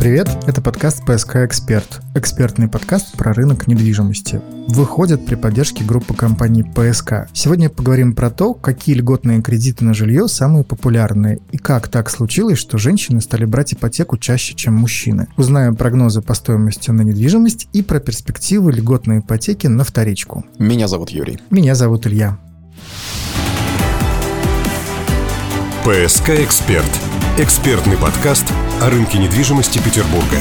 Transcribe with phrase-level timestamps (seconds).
[0.00, 4.40] Привет, это подкаст «ПСК Эксперт», экспертный подкаст про рынок недвижимости.
[4.66, 7.28] Выходит при поддержке группы компаний «ПСК».
[7.34, 12.56] Сегодня поговорим про то, какие льготные кредиты на жилье самые популярные и как так случилось,
[12.56, 15.28] что женщины стали брать ипотеку чаще, чем мужчины.
[15.36, 20.46] Узнаем прогнозы по стоимости на недвижимость и про перспективы льготной ипотеки на вторичку.
[20.58, 21.40] Меня зовут Юрий.
[21.50, 22.38] Меня зовут Илья.
[25.84, 26.88] ПСК «Эксперт»–
[27.42, 28.52] экспертный подкаст
[28.82, 30.36] о рынке недвижимости Петербурга.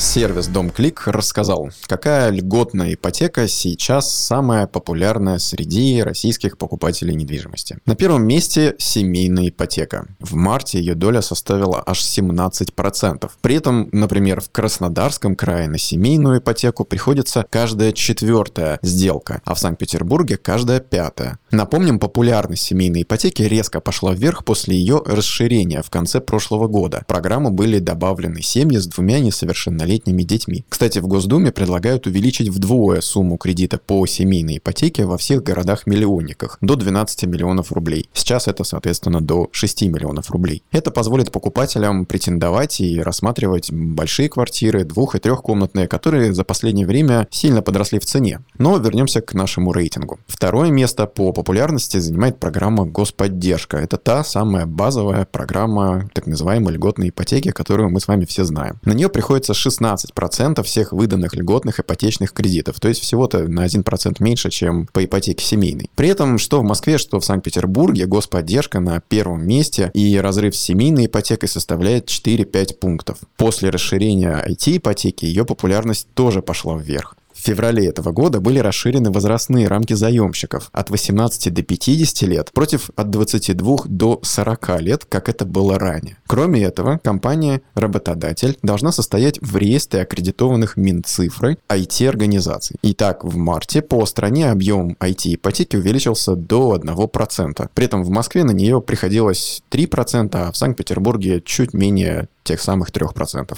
[0.00, 7.76] Сервис «Дом-клик» рассказал, какая льготная ипотека сейчас самая популярная среди российских покупателей недвижимости.
[7.84, 10.06] На первом месте семейная ипотека.
[10.18, 13.30] В марте ее доля составила аж 17%.
[13.42, 19.58] При этом, например, в Краснодарском крае на семейную ипотеку приходится каждая четвертая сделка, а в
[19.58, 21.38] Санкт-Петербурге каждая пятая.
[21.50, 27.02] Напомним, популярность семейной ипотеки резко пошла вверх после ее расширения в конце прошлого года.
[27.02, 30.64] В программу были добавлены семьи с двумя несовершеннолетними малолетними детьми.
[30.68, 36.76] Кстати, в Госдуме предлагают увеличить вдвое сумму кредита по семейной ипотеке во всех городах-миллионниках до
[36.76, 38.08] 12 миллионов рублей.
[38.12, 40.62] Сейчас это, соответственно, до 6 миллионов рублей.
[40.70, 47.26] Это позволит покупателям претендовать и рассматривать большие квартиры, двух- и трехкомнатные, которые за последнее время
[47.30, 48.40] сильно подросли в цене.
[48.58, 50.18] Но вернемся к нашему рейтингу.
[50.26, 53.78] Второе место по популярности занимает программа «Господдержка».
[53.78, 58.78] Это та самая базовая программа так называемой льготной ипотеки, которую мы с вами все знаем.
[58.84, 62.80] На нее приходится 16 16% всех выданных льготных ипотечных кредитов.
[62.80, 65.90] То есть всего-то на 1% меньше, чем по ипотеке семейной.
[65.94, 70.60] При этом, что в Москве, что в Санкт-Петербурге, господдержка на первом месте и разрыв с
[70.60, 73.18] семейной ипотекой составляет 4-5 пунктов.
[73.36, 77.16] После расширения IT-ипотеки ее популярность тоже пошла вверх.
[77.40, 82.90] В феврале этого года были расширены возрастные рамки заемщиков от 18 до 50 лет против
[82.96, 86.18] от 22 до 40 лет, как это было ранее.
[86.26, 92.76] Кроме этого, компания-работодатель должна состоять в реестре аккредитованных Минцифрой IT-организаций.
[92.82, 97.70] Итак, в марте по стране объем IT-ипотеки увеличился до 1%.
[97.72, 102.90] При этом в Москве на нее приходилось 3%, а в Санкт-Петербурге чуть менее тех самых
[102.90, 103.56] 3%.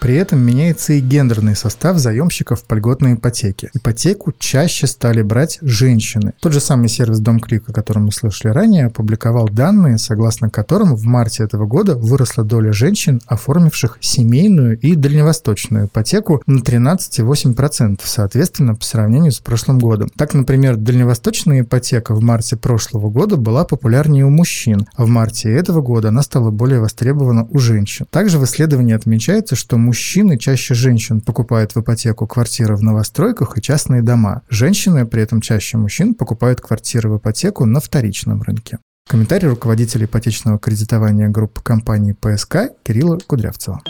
[0.00, 3.70] При этом меняется и гендерный состав заемщиков по льготной ипотеке.
[3.74, 6.34] Ипотеку чаще стали брать женщины.
[6.40, 11.02] Тот же самый сервис Домклик, о котором мы слышали ранее, опубликовал данные, согласно которым в
[11.04, 18.84] марте этого года выросла доля женщин, оформивших семейную и дальневосточную ипотеку на 13,8%, соответственно, по
[18.84, 20.10] сравнению с прошлым годом.
[20.16, 25.50] Так, например, дальневосточная ипотека в марте прошлого года была популярнее у мужчин, а в марте
[25.50, 28.06] этого года она стала более востребована у женщин.
[28.10, 33.62] Также в исследовании отмечается, что мужчины чаще женщин покупают в ипотеку квартиры в новостройках и
[33.62, 34.42] частные дома.
[34.50, 38.78] Женщины при этом чаще мужчин покупают квартиры в ипотеку на вторичном рынке.
[39.08, 43.80] Комментарий руководителя ипотечного кредитования группы компании ПСК Кирилла Кудрявцева.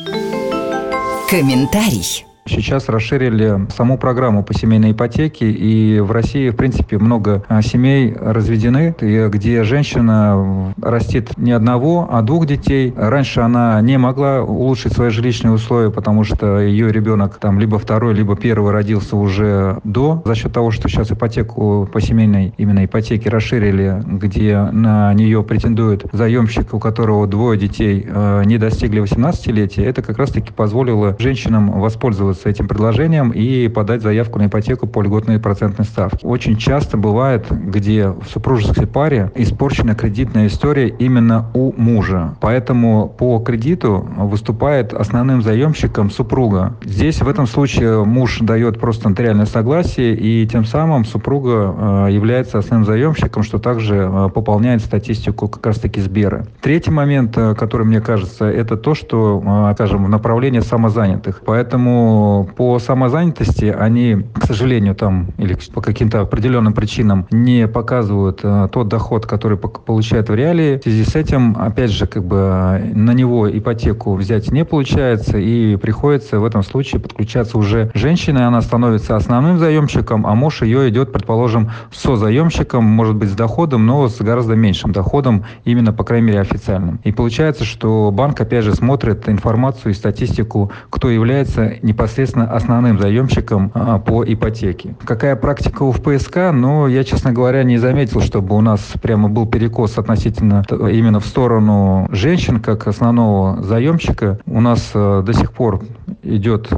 [1.29, 2.25] Комментарий.
[2.49, 8.15] Сейчас расширили саму программу по семейной ипотеке, и в России, в принципе, много а, семей
[8.19, 12.95] разведены, где женщина растит не одного, а двух детей.
[12.97, 18.15] Раньше она не могла улучшить свои жилищные условия, потому что ее ребенок там либо второй,
[18.15, 20.23] либо первый родился уже до.
[20.25, 26.07] За счет того, что сейчас ипотеку по семейной именно ипотеке расширили, где на нее претендует
[26.13, 32.38] заемщик, у которого двое детей а, не достигли 18-летия, это как раз-таки позволило женщинам воспользоваться
[32.39, 36.27] воспользоваться этим предложением и подать заявку на ипотеку по льготной процентной ставке.
[36.27, 42.37] Очень часто бывает, где в супружеской паре испорчена кредитная история именно у мужа.
[42.41, 46.75] Поэтому по кредиту выступает основным заемщиком супруга.
[46.85, 52.59] Здесь в этом случае муж дает просто нотариальное согласие, и тем самым супруга э, является
[52.59, 56.47] основным заемщиком, что также э, пополняет статистику как раз-таки Сбера.
[56.61, 59.43] Третий момент, э, который мне кажется, это то, что,
[59.75, 61.43] скажем, в направлении самозанятых.
[61.45, 68.69] Поэтому по самозанятости они, к сожалению, там или по каким-то определенным причинам не показывают э,
[68.73, 70.79] тот доход, который получают в реалии.
[70.79, 75.77] В связи с этим, опять же, как бы на него ипотеку взять не получается, и
[75.77, 81.13] приходится в этом случае подключаться уже женщина, она становится основным заемщиком, а муж ее идет,
[81.13, 86.41] предположим, созаемщиком, может быть, с доходом, но с гораздо меньшим доходом, именно, по крайней мере,
[86.41, 87.01] официальным.
[87.05, 92.99] И получается, что банк, опять же, смотрит информацию и статистику, кто является непосредственно непосредственно основным
[92.99, 94.97] заемщиком а, по ипотеке.
[95.05, 96.51] Какая практика у ФПСК?
[96.53, 101.27] Ну, я, честно говоря, не заметил, чтобы у нас прямо был перекос относительно именно в
[101.27, 104.39] сторону женщин как основного заемщика.
[104.47, 105.83] У нас э, до сих пор
[106.23, 106.71] идет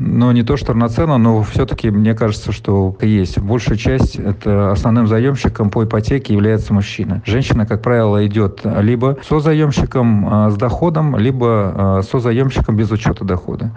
[0.00, 3.38] но не то, что равноценно, но все-таки мне кажется, что есть.
[3.40, 7.20] Большая часть это основным заемщиком по ипотеке является мужчина.
[7.26, 13.72] Женщина, как правило, идет либо со заемщиком с доходом, либо со заемщиком без учета дохода.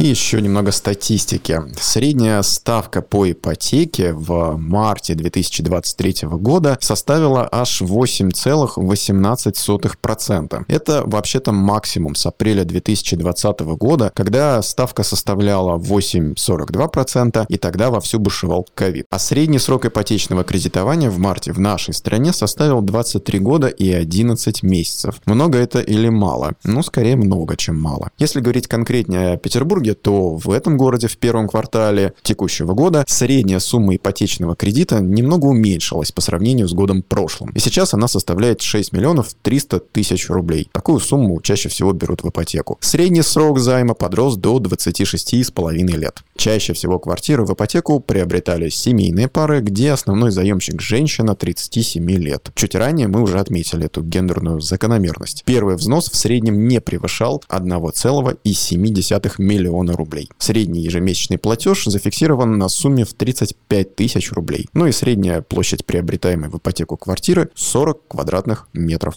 [0.00, 1.60] И еще немного статистики.
[1.78, 10.64] Средняя ставка по ипотеке в марте 2023 года составила аж 8,18%.
[10.68, 18.66] Это вообще-то максимум с апреля 2020 года, когда ставка составляла 8,42%, и тогда вовсю бушевал
[18.74, 19.04] ковид.
[19.10, 24.62] А средний срок ипотечного кредитования в марте в нашей стране составил 23 года и 11
[24.62, 25.20] месяцев.
[25.26, 26.54] Много это или мало?
[26.64, 28.08] Ну, скорее много, чем мало.
[28.16, 33.04] Если говорить конкретнее о Петербурге, Петербурге, то в этом городе в первом квартале текущего года
[33.06, 37.50] средняя сумма ипотечного кредита немного уменьшилась по сравнению с годом прошлым.
[37.50, 40.68] И сейчас она составляет 6 миллионов 300 тысяч рублей.
[40.72, 42.78] Такую сумму чаще всего берут в ипотеку.
[42.80, 46.22] Средний срок займа подрос до 26,5 лет.
[46.36, 52.50] Чаще всего квартиры в ипотеку приобретали семейные пары, где основной заемщик женщина 37 лет.
[52.54, 55.42] Чуть ранее мы уже отметили эту гендерную закономерность.
[55.44, 60.30] Первый взнос в среднем не превышал 1,7 миллиона миллиона рублей.
[60.38, 64.68] Средний ежемесячный платеж зафиксирован на сумме в 35 тысяч рублей.
[64.72, 69.16] Ну и средняя площадь приобретаемой в ипотеку квартиры 40 квадратных метров.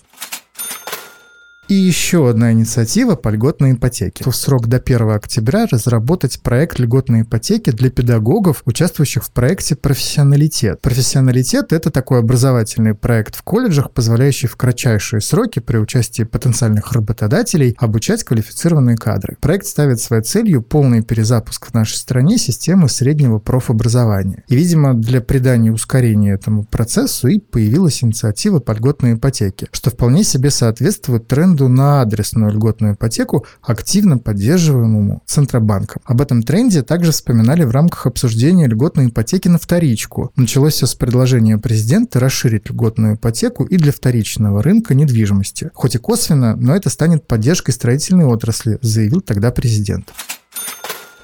[1.73, 4.23] И еще одна инициатива по льготной ипотеке.
[4.29, 10.81] В срок до 1 октября разработать проект льготной ипотеки для педагогов, участвующих в проекте «Профессионалитет».
[10.81, 17.75] «Профессионалитет»— это такой образовательный проект в колледжах, позволяющий в кратчайшие сроки при участии потенциальных работодателей
[17.79, 19.37] обучать квалифицированные кадры.
[19.41, 24.43] Проект ставит своей целью полный перезапуск в нашей стране системы среднего профобразования.
[24.47, 30.23] И, видимо, для придания ускорения этому процессу и появилась инициатива по льготной ипотеке, что вполне
[30.23, 36.01] себе соответствует тренду тренду на адресную льготную ипотеку, активно поддерживаемому Центробанком.
[36.05, 40.31] Об этом тренде также вспоминали в рамках обсуждения льготной ипотеки на вторичку.
[40.35, 45.69] Началось все с предложения президента расширить льготную ипотеку и для вторичного рынка недвижимости.
[45.73, 50.11] Хоть и косвенно, но это станет поддержкой строительной отрасли, заявил тогда президент.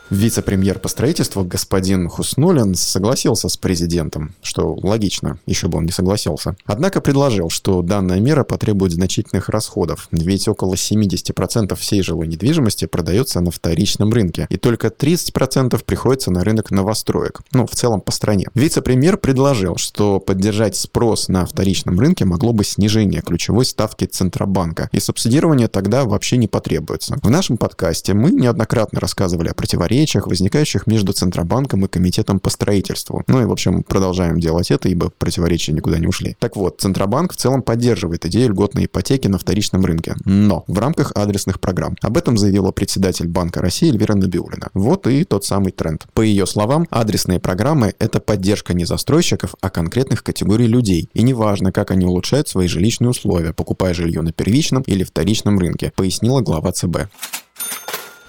[0.09, 6.55] Вице-премьер по строительству господин Хуснулин согласился с президентом, что логично, еще бы он не согласился.
[6.65, 13.39] Однако предложил, что данная мера потребует значительных расходов, ведь около 70% всей жилой недвижимости продается
[13.39, 18.47] на вторичном рынке, и только 30% приходится на рынок новостроек, ну, в целом по стране.
[18.55, 24.99] Вице-премьер предложил, что поддержать спрос на вторичном рынке могло бы снижение ключевой ставки Центробанка, и
[24.99, 27.19] субсидирование тогда вообще не потребуется.
[27.21, 32.49] В нашем подкасте мы неоднократно рассказывали о противоречиях противоречиях, возникающих между Центробанком и Комитетом по
[32.49, 33.23] строительству.
[33.27, 36.37] Ну и, в общем, продолжаем делать это, ибо противоречия никуда не ушли.
[36.39, 41.11] Так вот, Центробанк в целом поддерживает идею льготной ипотеки на вторичном рынке, но в рамках
[41.15, 41.95] адресных программ.
[42.01, 44.69] Об этом заявила председатель Банка России Эльвира Набиулина.
[44.73, 46.05] Вот и тот самый тренд.
[46.13, 51.09] По ее словам, адресные программы– это поддержка не застройщиков, а конкретных категорий людей.
[51.13, 55.91] И неважно, как они улучшают свои жилищные условия, покупая жилье на первичном или вторичном рынке,
[55.95, 57.09] пояснила глава ЦБ.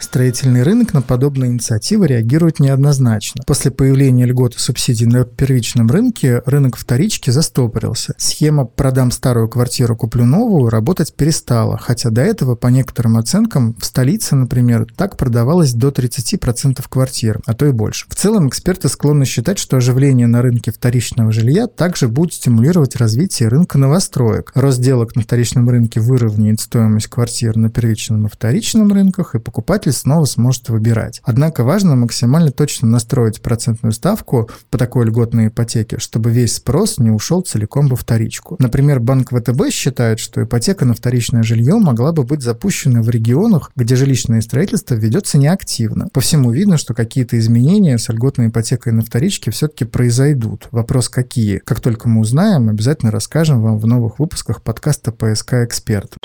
[0.01, 3.43] Строительный рынок на подобные инициативы реагирует неоднозначно.
[3.47, 8.15] После появления льгот и субсидий на первичном рынке рынок вторички застопорился.
[8.17, 13.85] Схема «продам старую квартиру, куплю новую» работать перестала, хотя до этого, по некоторым оценкам, в
[13.85, 18.07] столице, например, так продавалось до 30% квартир, а то и больше.
[18.09, 23.51] В целом, эксперты склонны считать, что оживление на рынке вторичного жилья также будет стимулировать развитие
[23.51, 24.51] рынка новостроек.
[24.55, 29.90] Рост сделок на вторичном рынке выровняет стоимость квартир на первичном и вторичном рынках, и покупатель
[29.91, 31.21] покупатель снова сможет выбирать.
[31.25, 37.11] Однако важно максимально точно настроить процентную ставку по такой льготной ипотеке, чтобы весь спрос не
[37.11, 38.57] ушел целиком во вторичку.
[38.59, 43.71] Например, банк ВТБ считает, что ипотека на вторичное жилье могла бы быть запущена в регионах,
[43.77, 46.09] где жилищное строительство ведется неактивно.
[46.13, 50.69] По всему видно, что какие-то изменения с льготной ипотекой на вторичке все-таки произойдут.
[50.71, 51.59] Вопрос какие?
[51.59, 56.17] Как только мы узнаем, обязательно расскажем вам в новых выпусках подкаста «ПСК Эксперт».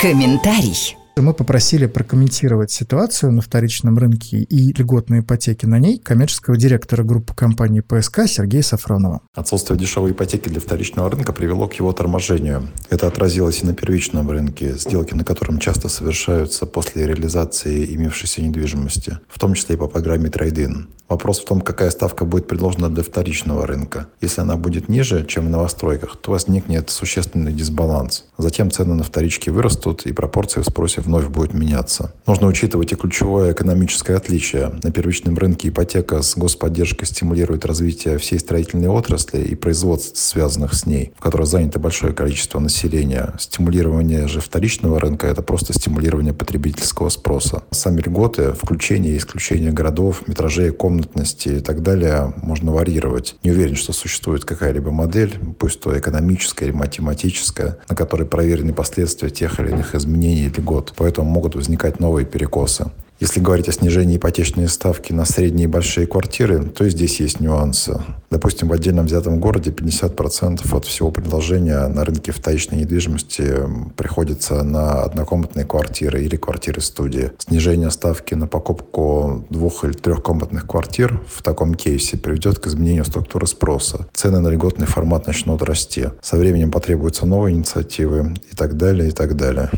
[0.00, 0.96] Комментарий.
[1.16, 7.34] Мы попросили прокомментировать ситуацию на вторичном рынке и льготные ипотеки на ней коммерческого директора группы
[7.34, 9.20] компании ПСК Сергея Сафронова.
[9.32, 12.68] Отсутствие дешевой ипотеки для вторичного рынка привело к его торможению.
[12.90, 19.18] Это отразилось и на первичном рынке, сделки на котором часто совершаются после реализации имевшейся недвижимости,
[19.28, 20.88] в том числе и по программе трейдин.
[21.14, 24.08] Вопрос в том, какая ставка будет предложена для вторичного рынка.
[24.20, 28.24] Если она будет ниже, чем в новостройках, то возникнет существенный дисбаланс.
[28.36, 32.12] Затем цены на вторички вырастут, и пропорции в спросе вновь будут меняться.
[32.26, 34.72] Нужно учитывать и ключевое экономическое отличие.
[34.82, 40.84] На первичном рынке ипотека с господдержкой стимулирует развитие всей строительной отрасли и производств, связанных с
[40.84, 43.34] ней, в которой занято большое количество населения.
[43.38, 47.62] Стимулирование же вторичного рынка– это просто стимулирование потребительского спроса.
[47.70, 50.72] Сами льготы, включение и исключение городов, метражей,
[51.04, 53.36] комнатности и так далее можно варьировать.
[53.42, 59.30] Не уверен, что существует какая-либо модель, пусть то экономическая или математическая, на которой проверены последствия
[59.30, 60.94] тех или иных изменений льгот.
[60.96, 62.86] Поэтому могут возникать новые перекосы.
[63.20, 67.38] Если говорить о снижении ипотечной ставки на средние и большие квартиры, то и здесь есть
[67.38, 68.00] нюансы.
[68.28, 73.54] Допустим, в отдельном взятом городе 50% от всего предложения на рынке вторичной недвижимости
[73.96, 77.30] приходится на однокомнатные квартиры или квартиры-студии.
[77.38, 80.83] Снижение ставки на покупку двух- или трехкомнатных квартир
[81.28, 84.06] в таком кейсе приведет к изменению структуры спроса.
[84.12, 86.06] Цены на льготный формат начнут расти.
[86.22, 89.70] Со временем потребуются новые инициативы и так далее, и так далее.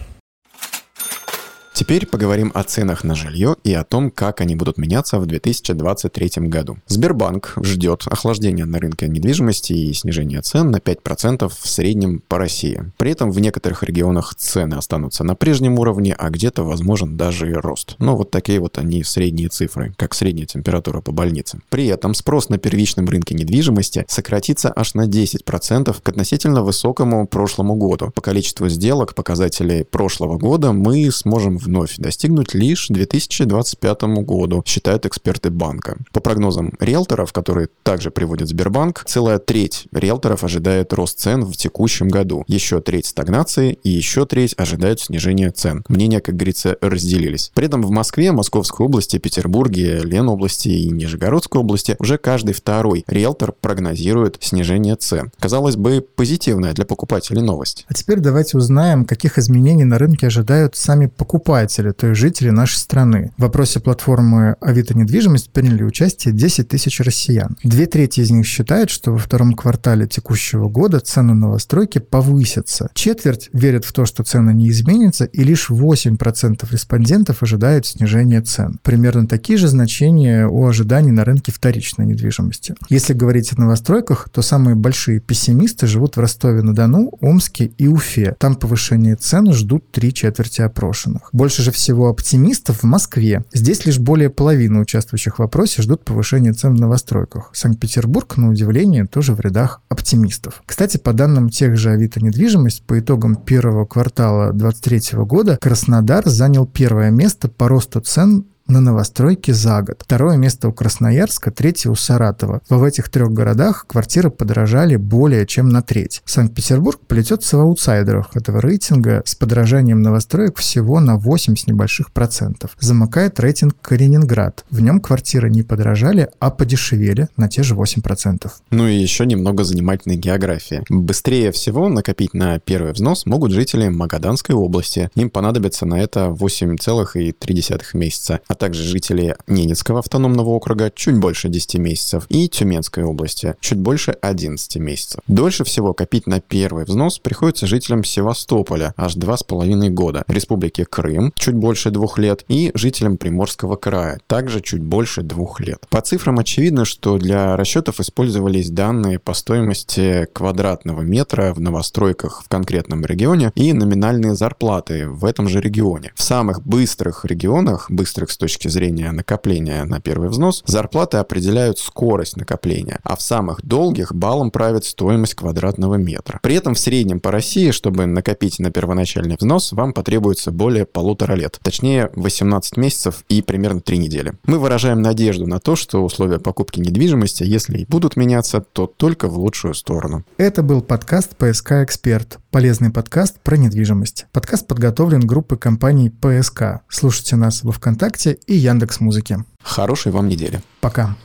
[1.76, 6.48] Теперь поговорим о ценах на жилье и о том, как они будут меняться в 2023
[6.48, 6.78] году.
[6.86, 12.90] Сбербанк ждет охлаждения на рынке недвижимости и снижения цен на 5% в среднем по России.
[12.96, 17.52] При этом в некоторых регионах цены останутся на прежнем уровне, а где-то возможен даже и
[17.52, 17.96] рост.
[17.98, 21.60] Но вот такие вот они средние цифры, как средняя температура по больнице.
[21.68, 27.74] При этом спрос на первичном рынке недвижимости сократится аж на 10% к относительно высокому прошлому
[27.74, 28.12] году.
[28.14, 35.50] По количеству сделок показателей прошлого года мы сможем вновь достигнуть лишь 2025 году, считают эксперты
[35.50, 35.98] банка.
[36.12, 42.08] По прогнозам риэлторов, которые также приводит Сбербанк, целая треть риэлторов ожидает рост цен в текущем
[42.08, 45.84] году, еще треть стагнации и еще треть ожидают снижения цен.
[45.88, 47.50] Мнения, как говорится, разделились.
[47.54, 53.52] При этом в Москве, Московской области, Петербурге, Ленобласти и Нижегородской области уже каждый второй риэлтор
[53.52, 55.30] прогнозирует снижение цен.
[55.38, 57.84] Казалось бы, позитивная для покупателей новость.
[57.88, 62.50] А теперь давайте узнаем, каких изменений на рынке ожидают сами покупатели покупатели, то есть жители
[62.50, 63.32] нашей страны.
[63.38, 67.56] В вопросе платформы Авито недвижимость приняли участие 10 тысяч россиян.
[67.62, 72.90] Две трети из них считают, что во втором квартале текущего года цены новостройки повысятся.
[72.94, 78.78] Четверть верят в то, что цены не изменятся, и лишь 8% респондентов ожидают снижения цен.
[78.82, 82.74] Примерно такие же значения у ожиданий на рынке вторичной недвижимости.
[82.90, 88.36] Если говорить о новостройках, то самые большие пессимисты живут в Ростове-на-Дону, Омске и Уфе.
[88.38, 91.30] Там повышение цен ждут три четверти опрошенных.
[91.32, 93.44] Больше же всего оптимистов в Москве.
[93.52, 97.50] Здесь лишь более половины участвующих в вопросе ждут повышения цен в новостройках.
[97.52, 100.62] Санкт-Петербург, на удивление, тоже в рядах оптимистов.
[100.66, 106.66] Кстати, по данным тех же Авито недвижимость, по итогам первого квартала 2023 года Краснодар занял
[106.66, 110.02] первое место по росту цен на новостройки за год.
[110.04, 112.60] Второе место у Красноярска, третье у Саратова.
[112.68, 116.22] В этих трех городах квартиры подорожали более чем на треть.
[116.24, 122.76] Санкт-Петербург плетется в аутсайдерах этого рейтинга с подорожанием новостроек всего на 8 с небольших процентов.
[122.80, 124.64] Замыкает рейтинг Калининград.
[124.70, 128.60] В нем квартиры не подорожали, а подешевели на те же 8 процентов.
[128.70, 130.82] Ну и еще немного занимательной географии.
[130.88, 135.10] Быстрее всего накопить на первый взнос могут жители Магаданской области.
[135.14, 138.40] Им понадобится на это 8,3 месяца.
[138.58, 144.76] Также жители Ненецкого автономного округа чуть больше 10 месяцев и Тюменской области чуть больше 11
[144.76, 145.20] месяцев.
[145.26, 151.54] Дольше всего копить на первый взнос приходится жителям Севастополя аж 2,5 года, Республики Крым чуть
[151.54, 155.86] больше двух лет и жителям Приморского края также чуть больше двух лет.
[155.88, 162.48] По цифрам очевидно, что для расчетов использовались данные по стоимости квадратного метра в новостройках в
[162.48, 166.12] конкретном регионе и номинальные зарплаты в этом же регионе.
[166.14, 172.36] В самых быстрых регионах, быстрых с точки зрения накопления на первый взнос, зарплаты определяют скорость
[172.36, 176.38] накопления, а в самых долгих баллом правит стоимость квадратного метра.
[176.42, 181.34] При этом в среднем по России, чтобы накопить на первоначальный взнос, вам потребуется более полутора
[181.34, 184.34] лет, точнее 18 месяцев и примерно 3 недели.
[184.44, 189.26] Мы выражаем надежду на то, что условия покупки недвижимости, если и будут меняться, то только
[189.26, 190.24] в лучшую сторону.
[190.36, 192.38] Это был подкаст «ПСК Эксперт».
[192.56, 194.24] Полезный подкаст про недвижимость.
[194.32, 196.80] Подкаст подготовлен группой компаний «ПСК».
[196.88, 199.44] Слушайте нас во Вконтакте и Яндекс Музыки.
[199.62, 200.62] Хорошей вам недели.
[200.80, 201.18] Пока.